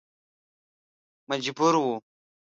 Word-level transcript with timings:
مجبور 1.29 1.75
و. 1.75 2.01